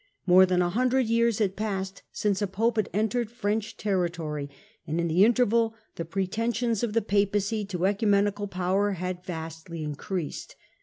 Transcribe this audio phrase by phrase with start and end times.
[0.25, 4.49] More than a hundred years had passed since a pope had entered French territory,
[4.87, 10.55] and in the interval the pretensions of the Papacy to oecumenical power had vastly increased.